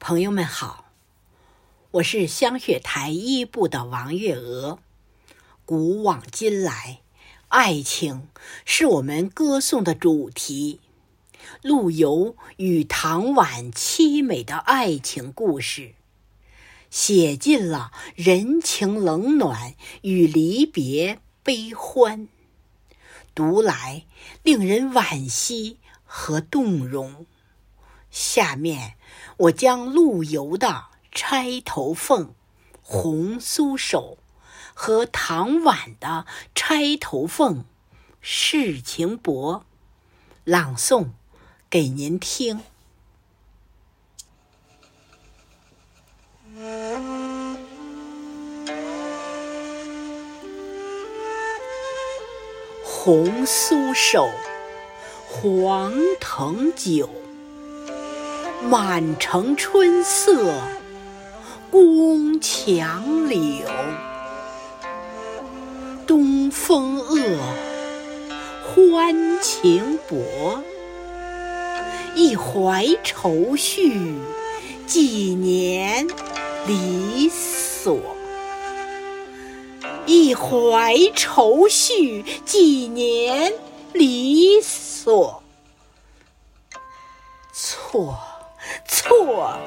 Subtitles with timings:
[0.00, 0.92] 朋友们好，
[1.90, 4.78] 我是香雪台一部的王月娥。
[5.64, 7.00] 古往今来，
[7.48, 8.28] 爱情
[8.64, 10.78] 是我们歌颂的主题。
[11.62, 15.94] 陆游与唐婉凄美的爱情故事，
[16.90, 22.28] 写尽了人情冷暖与离别悲欢，
[23.34, 24.06] 读来
[24.44, 27.26] 令人惋惜和动容。
[28.10, 28.94] 下面，
[29.36, 30.66] 我将陆游的
[31.12, 32.26] 《钗头凤》
[32.82, 34.18] 《红酥手》
[34.74, 37.56] 和唐婉的《钗头凤》
[38.20, 39.54] 《世情薄》
[40.44, 41.08] 朗诵
[41.68, 42.62] 给您听。
[52.82, 54.28] 红酥手，
[55.28, 57.08] 黄藤酒。
[58.62, 60.52] 满城春色
[61.70, 63.66] 宫墙柳，
[66.06, 67.38] 东风恶，
[68.66, 70.62] 欢情薄。
[72.14, 74.16] 一怀愁绪，
[74.86, 76.08] 几年
[76.66, 77.96] 离索。
[80.04, 83.52] 一怀愁绪，几年
[83.92, 85.42] 离索。
[87.52, 88.18] 错。
[89.08, 89.58] 错，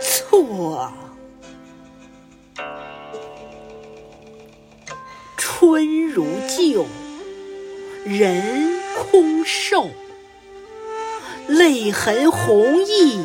[0.00, 0.92] 错。
[5.36, 6.86] 春如旧，
[8.04, 9.88] 人空瘦。
[11.48, 13.24] 泪痕红浥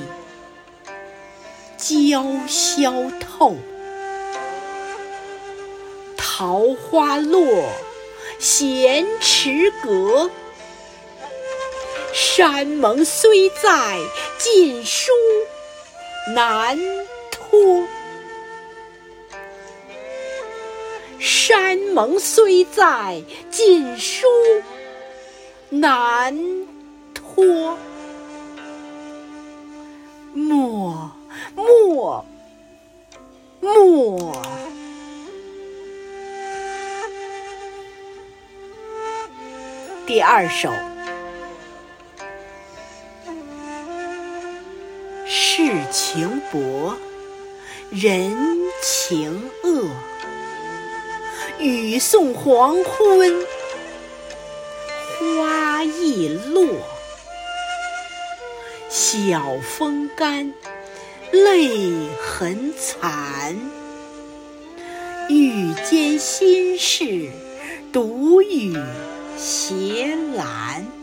[1.77, 3.55] 鲛绡透。
[6.17, 7.69] 桃花落，
[8.39, 10.31] 闲池阁。
[12.14, 14.00] 山盟虽在，
[14.38, 15.11] 锦书
[16.36, 16.80] 难
[17.31, 17.88] 托。
[21.19, 23.19] 山盟虽在，
[23.50, 24.28] 锦书
[25.69, 26.38] 难
[27.16, 27.75] 托。
[30.34, 31.12] 莫
[31.56, 32.23] 莫
[33.59, 34.31] 莫。
[40.06, 40.69] 第二首。
[45.93, 46.97] 情薄，
[47.91, 48.35] 人
[48.81, 49.87] 情恶。
[51.59, 53.45] 雨送黄昏，
[55.19, 56.65] 花易落。
[58.89, 60.51] 晓风干，
[61.31, 63.55] 泪痕残。
[65.29, 67.29] 欲笺心事，
[67.91, 68.75] 独语
[69.37, 71.03] 斜阑。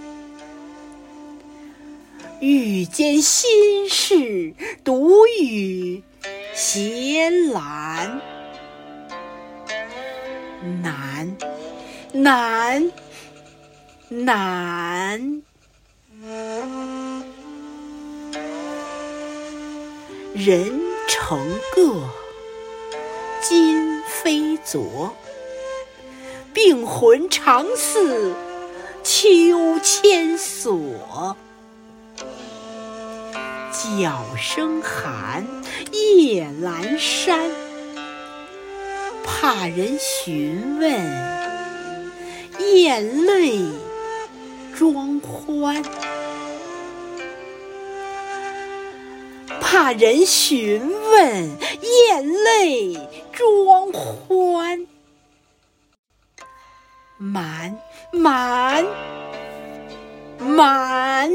[2.40, 6.02] 欲笺心事，独语
[6.54, 8.18] 斜阑。
[10.82, 11.36] 难，
[12.12, 12.90] 难，
[14.08, 15.42] 难。
[20.34, 22.08] 人成各，
[23.42, 25.14] 今非昨。
[26.54, 28.34] 病魂常似
[29.02, 31.36] 秋千索。
[33.80, 35.46] 角声寒，
[35.90, 37.50] 夜阑珊。
[39.24, 40.90] 怕人询问，
[42.58, 43.58] 眼泪
[44.76, 45.82] 装欢。
[49.62, 50.82] 怕人询
[51.12, 52.98] 问，眼泪
[53.32, 54.86] 装欢。
[57.16, 57.78] 满
[58.12, 58.84] 满
[60.38, 61.30] 满。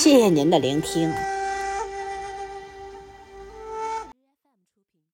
[0.00, 1.12] 谢谢您的聆听。